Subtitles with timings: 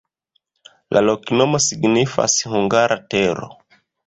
[0.97, 3.53] La loknomo signifas: hungara-tero.